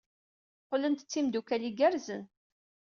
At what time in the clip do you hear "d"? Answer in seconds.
1.05-1.07